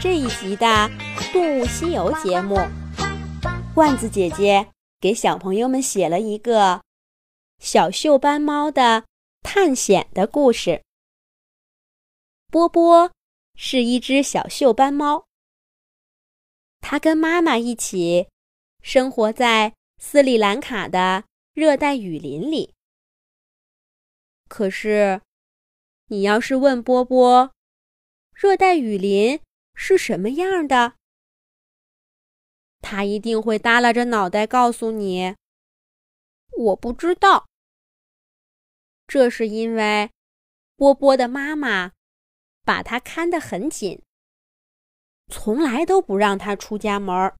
[0.00, 0.64] 这一集的
[1.32, 2.56] 《动物西游》节目，
[3.74, 6.84] 罐子姐姐给小朋友们写了一个
[7.58, 9.06] 小锈斑猫的
[9.42, 10.84] 探险的故事。
[12.46, 13.10] 波波
[13.56, 15.26] 是一只小锈斑猫，
[16.80, 18.28] 它跟妈妈一起
[18.80, 21.24] 生活在斯里兰卡的
[21.54, 22.72] 热带雨林里。
[24.48, 25.20] 可是，
[26.06, 27.50] 你要是问波波，
[28.32, 29.40] 热带雨林
[29.80, 30.96] 是什么样的？
[32.80, 35.36] 他一定会耷拉着脑袋告诉你
[36.58, 37.46] ：“我不知道。”
[39.06, 40.10] 这是因为
[40.74, 41.92] 波波的妈妈
[42.64, 44.02] 把他看得很紧，
[45.28, 47.32] 从来都不让他出家门。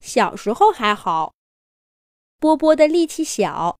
[0.00, 1.34] 小时候还好，
[2.38, 3.78] 波波的力气小。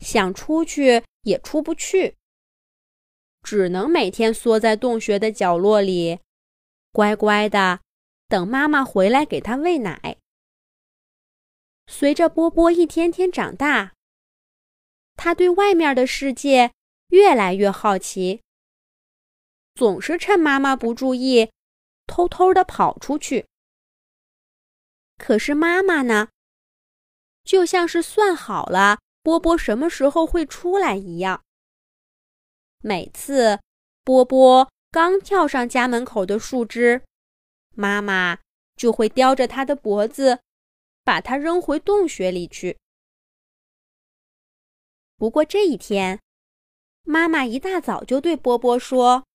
[0.00, 2.16] 想出去也出不去，
[3.46, 6.18] 只能每天缩在洞穴的角落里，
[6.90, 7.80] 乖乖的
[8.26, 10.16] 等妈妈回来给他喂奶。
[11.86, 13.94] 随着波波一天天长大，
[15.14, 16.72] 他对外面的世界
[17.10, 18.42] 越来越好奇，
[19.76, 21.52] 总是趁妈妈不注意，
[22.08, 23.46] 偷偷的跑出去。
[25.18, 26.30] 可是妈妈呢，
[27.44, 28.98] 就像是算好了。
[29.22, 31.45] 波波什么时候会出来一样。
[32.86, 33.58] 每次
[34.04, 37.02] 波波刚跳上家门口的树枝，
[37.74, 38.38] 妈妈
[38.76, 40.40] 就会叼着他的脖子，
[41.02, 42.78] 把他扔回洞穴里去。
[45.16, 46.20] 不过这一天，
[47.02, 49.26] 妈妈一大早就对波波说：“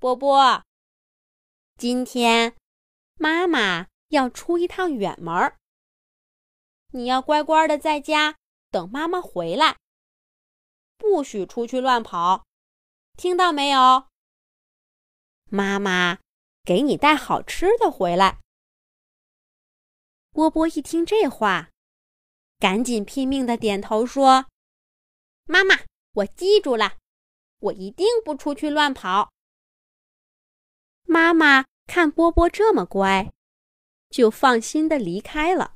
[0.00, 0.64] 波波，
[1.76, 2.56] 今天
[3.14, 5.54] 妈妈要出一趟远门，
[6.88, 8.34] 你要乖乖的在家。”
[8.72, 9.76] 等妈妈回来，
[11.02, 12.46] 不许出去乱跑，
[13.16, 14.06] 听到没有？
[15.50, 16.20] 妈妈
[16.62, 18.38] 给你带好吃的回来。
[20.30, 21.70] 波波一听这话，
[22.60, 24.46] 赶紧拼命的点头说
[25.44, 25.74] ：“妈妈，
[26.12, 26.98] 我记住了，
[27.58, 29.32] 我一定不出去乱跑。”
[31.02, 33.32] 妈妈看波波这么乖，
[34.08, 35.74] 就放心的离开了。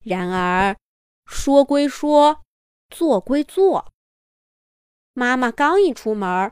[0.00, 0.76] 然而，
[1.24, 2.44] 说归说，
[2.96, 3.92] 做归做。
[5.12, 6.50] 妈妈刚一出门，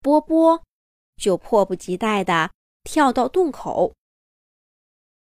[0.00, 0.64] 波波
[1.16, 2.50] 就迫不及待地
[2.82, 3.94] 跳到洞口，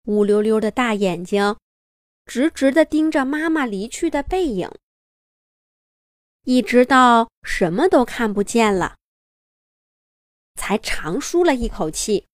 [0.04, 1.58] 乌溜溜的大眼睛
[2.26, 4.70] 直直地盯着妈妈离去的背影，
[6.44, 8.98] 一直到什么都看不见了，
[10.54, 12.28] 才长舒了一口气，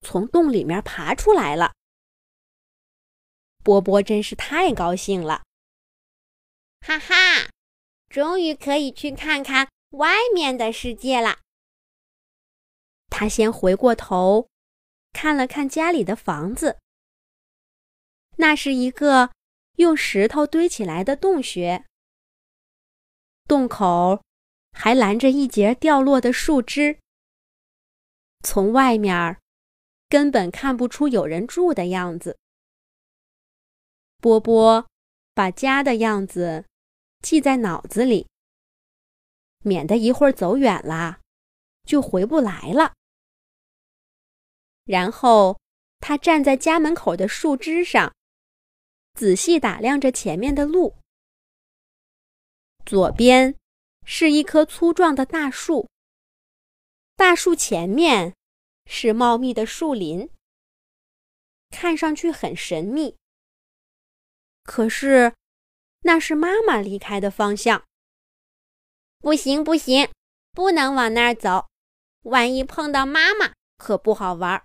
[0.00, 1.72] 从洞里面爬出来了。
[3.62, 5.45] 波波真是太高兴了，
[6.86, 7.50] 哈哈，
[8.08, 11.40] 终于可以去看看外面的世界了。
[13.10, 14.48] 他先回过头，
[15.12, 16.78] 看了看家里的房子，
[18.36, 19.32] 那是一个
[19.78, 21.84] 用石头堆起来的洞穴，
[23.48, 24.22] 洞口
[24.70, 27.00] 还拦着一截掉落的树枝，
[28.44, 29.40] 从外面
[30.08, 32.38] 根本看不出有人住的样子。
[34.18, 34.86] 波波
[35.34, 36.64] 把家的样子
[37.26, 38.28] 记在脑子里，
[39.64, 41.18] 免得一会儿走远了
[41.82, 42.94] 就回不来了。
[44.84, 45.60] 然后
[45.98, 48.14] 他站在家门口的树枝上，
[49.14, 50.98] 仔细打量着前面的路。
[52.84, 53.56] 左边
[54.04, 55.88] 是一棵粗壮的大树，
[57.16, 58.36] 大树前面
[58.84, 60.30] 是茂密的树林，
[61.70, 63.16] 看上去很神秘。
[64.62, 65.34] 可是，
[66.06, 67.84] 那是妈妈离开的方向。
[69.18, 70.08] 不行，不行，
[70.52, 71.66] 不能往那儿走，
[72.22, 74.64] 万一碰到妈妈，可不好玩。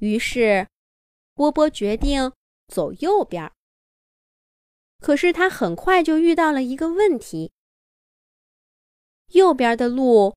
[0.00, 0.66] 于是，
[1.34, 2.32] 波波决定
[2.68, 3.52] 走右边。
[5.00, 7.52] 可是他很快就遇到了一个问题：
[9.32, 10.34] 右边的路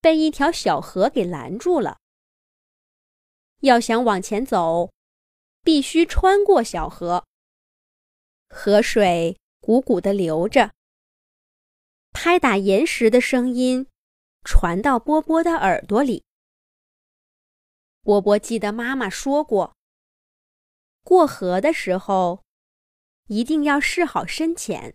[0.00, 1.98] 被一条小河给拦住了。
[3.60, 4.90] 要想往前走。
[5.62, 7.26] 必须穿过小河，
[8.48, 10.72] 河水汩汩地流着，
[12.12, 13.86] 拍打岩石的声音
[14.44, 16.24] 传到波波的耳朵里。
[18.02, 19.76] 波波记得妈妈说过，
[21.02, 22.44] 过河的时候
[23.26, 24.94] 一定要试好深浅。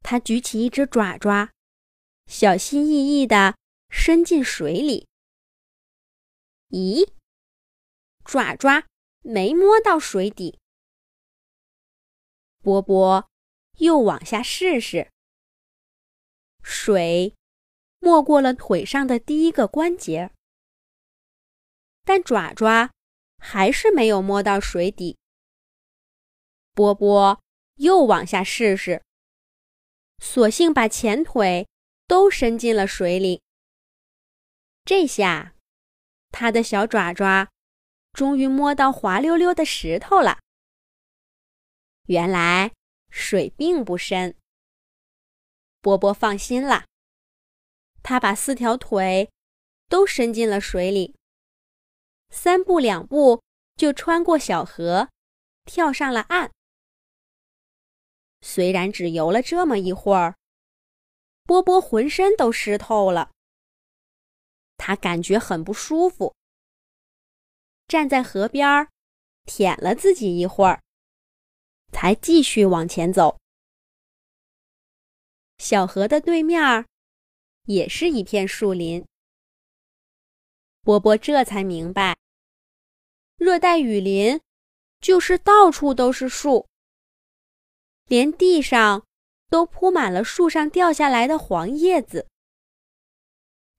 [0.00, 1.50] 他举起一只爪爪，
[2.26, 3.56] 小心翼翼地
[3.90, 5.08] 伸进水里。
[6.68, 7.10] 咦，
[8.24, 8.84] 爪爪！
[9.22, 10.60] 没摸到水底，
[12.64, 13.28] 波波
[13.76, 15.10] 又往下试试。
[16.62, 17.34] 水
[17.98, 20.30] 没过了腿上的第一个关节，
[22.04, 22.90] 但爪爪
[23.36, 25.18] 还是没有摸到水底。
[26.72, 27.38] 波波
[27.74, 29.02] 又往下试试，
[30.18, 31.68] 索性把前腿
[32.06, 33.42] 都伸进了水里。
[34.86, 35.54] 这下，
[36.30, 37.50] 他的小爪爪
[38.14, 40.38] 终于摸到滑溜溜的石头了。
[42.06, 42.72] 原来
[43.10, 44.36] 水并不深，
[45.80, 46.84] 波波放心了。
[48.02, 49.30] 他把四条腿
[49.88, 51.16] 都伸进了水里，
[52.28, 53.42] 三步两步
[53.76, 55.08] 就穿过小河，
[55.64, 56.52] 跳上了岸。
[58.42, 60.36] 虽然只游了这么一会儿，
[61.44, 63.32] 波波浑身都湿透了，
[64.76, 66.34] 他感觉很不舒服，
[67.88, 68.86] 站在河边
[69.46, 70.82] 舔了自己一会儿，
[72.04, 73.38] 还继续往前走。
[75.56, 76.84] 小河的对面。
[77.64, 79.06] 也是一片树林。
[80.82, 82.18] 波波这才明白，
[83.38, 84.38] 热带雨林
[85.00, 86.68] 就是到处都是树，
[88.04, 89.06] 连地上
[89.48, 92.28] 都铺满了树上掉下来的黄叶子，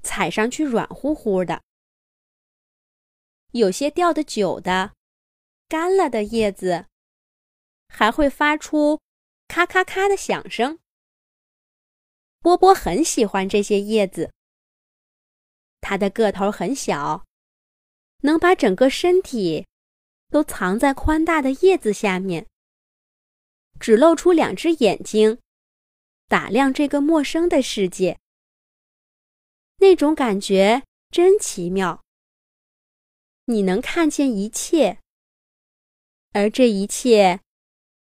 [0.01, 1.61] 踩上去软乎乎的。
[3.51, 4.95] 有些掉的久的、
[5.67, 6.87] 干了的叶子，
[7.87, 8.99] 还会发出
[9.47, 10.79] 咔咔咔的响声。
[12.39, 14.31] 波波很喜欢这些叶子。
[15.81, 17.25] 它的个头很小，
[18.21, 19.67] 能把整个身体
[20.29, 22.47] 都藏在宽大的叶子下面，
[23.79, 25.39] 只露出两只眼睛，
[26.27, 28.19] 打量这个陌生的世界。
[29.77, 32.03] 那种感觉真奇妙。
[33.45, 34.99] 你能看见一切，
[36.31, 37.41] 而这一切，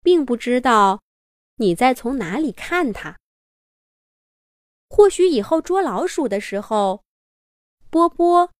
[0.06, 1.02] 并不知道
[1.56, 3.18] 你在从哪里看它。
[4.88, 7.02] 或许以后捉老鼠的时候，
[7.90, 8.52] 波波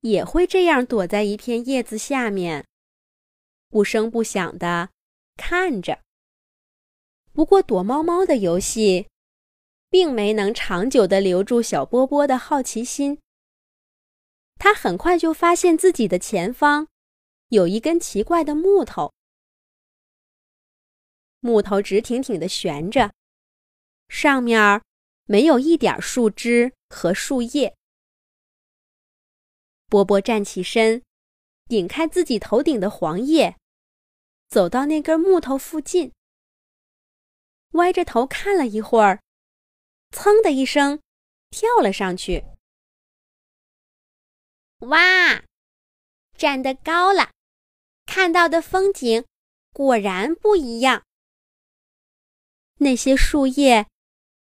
[0.00, 2.66] 也会这样躲在一片叶子下面，
[3.70, 4.90] 不声不响的
[5.38, 6.02] 看着。
[7.32, 9.08] 不过躲猫猫的游戏，
[9.88, 13.18] 并没能长久的留住小波波的好奇心。
[14.58, 16.86] 他很快就发现自己的前方
[17.48, 19.14] 有一根奇怪的木头，
[21.42, 23.12] 木头直挺挺的悬着，
[24.08, 24.82] 上面。
[25.26, 27.76] 没有一点树枝和树叶。
[29.86, 31.02] 波波站起身，
[31.66, 33.56] 顶开自己头顶的黄叶，
[34.48, 36.12] 走到那根木头附近，
[37.70, 39.22] 歪着头看了一会儿，
[40.10, 41.00] 噌的一声，
[41.50, 42.44] 跳了上去。
[44.80, 45.44] 哇，
[46.36, 47.30] 站得高了，
[48.06, 49.24] 看到的风景
[49.72, 51.04] 果然不一样。
[52.82, 53.86] 那些树叶。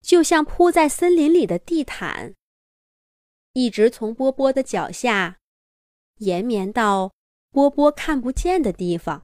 [0.03, 2.35] 就像铺在森林里的地毯，
[3.53, 5.39] 一直从波波的脚下
[6.17, 7.13] 延绵到
[7.51, 9.23] 波波看不见的地方。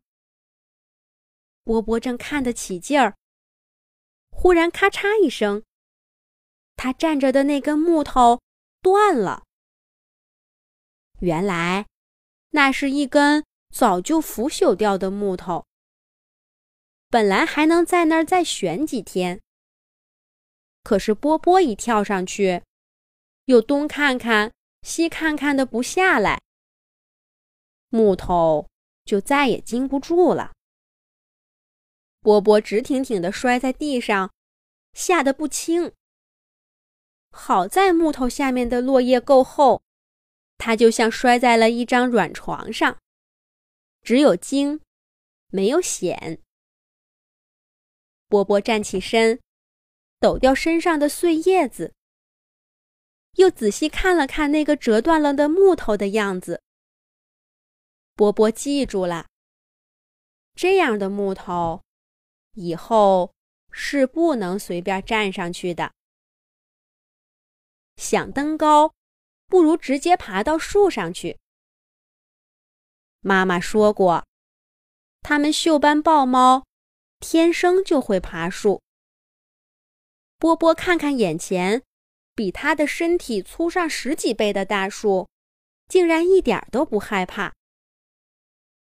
[1.65, 3.17] 波波正看得起劲儿，
[4.31, 5.65] 忽然咔嚓一声，
[6.77, 8.41] 他站着的那根木头
[8.81, 9.43] 断了。
[11.19, 11.89] 原来，
[12.51, 13.45] 那是一根
[13.75, 15.67] 早就腐朽掉的木头，
[17.11, 19.41] 本来还能在那儿再悬几天。
[20.83, 22.63] 可是波波一跳上去，
[23.47, 26.41] 又东看看西看看的不下来，
[27.89, 28.69] 木头
[29.05, 30.53] 就再也经不住了。
[32.21, 34.31] 波波直挺挺的摔在地上，
[34.93, 35.93] 吓得不轻。
[37.31, 39.83] 好在木头下面的落叶够厚，
[40.57, 42.99] 他就像摔在了一张软床上，
[44.03, 44.81] 只有惊，
[45.51, 46.41] 没有险。
[48.29, 49.41] 波波站起身。
[50.21, 51.95] 抖掉身上的碎叶子，
[53.35, 56.61] 又仔细看了看那个折断了的木头的样子。
[58.17, 59.29] 波波记住了，
[60.57, 61.85] 这样的木头
[62.55, 63.33] 以后
[63.71, 65.93] 是不能随便站上去的。
[67.97, 68.93] 想登高，
[69.47, 71.39] 不如直接爬到树上去。
[73.21, 74.27] 妈妈说过，
[75.21, 76.67] 他们锈斑豹猫
[77.21, 78.81] 天生就会爬树。
[80.39, 81.83] 波波看看眼前，
[82.35, 85.29] 比他的身体粗上十几倍的大树，
[85.89, 87.53] 竟然一点都不害怕。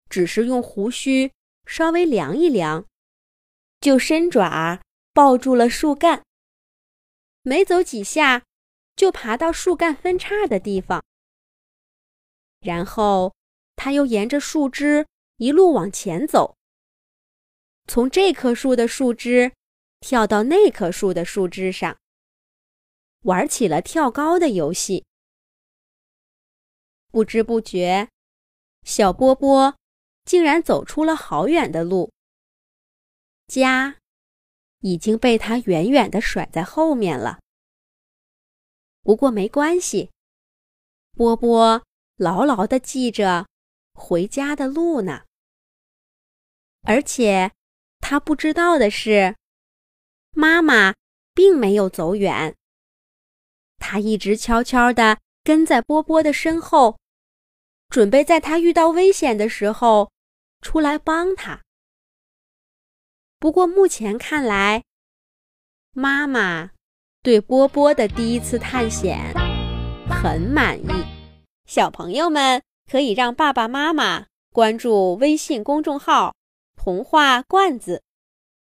[0.09, 1.33] 只是用胡须
[1.67, 2.87] 稍微量一量，
[3.81, 4.81] 就伸爪
[5.13, 6.23] 抱住了树干。
[7.43, 8.45] 没走几下，
[8.95, 11.03] 就爬到树干分叉的地方。
[12.61, 13.35] 然后
[13.75, 15.05] 他又沿着树枝
[15.39, 16.55] 一路往前走，
[17.93, 19.53] 从这棵树的树枝。
[20.01, 21.99] 跳到那棵树的树枝上，
[23.21, 25.05] 玩起了跳高的游戏。
[27.11, 28.09] 不知不觉，
[28.83, 29.77] 小波波
[30.25, 32.11] 竟然走出了好远的路。
[33.47, 33.99] 家
[34.81, 37.41] 已经被他远远的甩在后面了。
[39.03, 40.11] 不过没关系，
[41.13, 41.85] 波波
[42.17, 43.47] 牢牢的记着
[43.93, 45.27] 回家的路呢。
[46.81, 47.53] 而且
[48.13, 49.37] 他不知道的是，
[50.33, 50.93] 妈妈
[51.33, 52.55] 并没有走远，
[53.79, 56.99] 他一直悄悄的跟在波波的身后。
[57.89, 60.13] 准备在他遇到危险的时候
[60.61, 61.63] 出来帮他。
[63.39, 64.85] 不过目前看来，
[65.95, 66.73] 妈妈
[67.23, 69.33] 对波波的第一次探险
[70.11, 71.07] 很满意。
[71.65, 76.37] 小朋友们可以让爸爸妈妈关注微信公众号
[76.77, 78.03] “童话罐子”，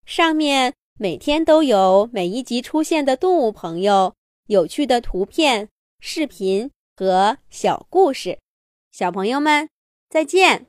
[0.04, 4.14] 上面每天都有每一集出现的动物朋友、
[4.46, 5.68] 有趣的图片、
[6.00, 8.38] 视频和小故事。
[8.90, 9.68] 小朋友们，
[10.08, 10.66] 再见。